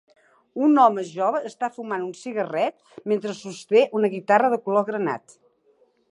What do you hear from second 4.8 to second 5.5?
granat.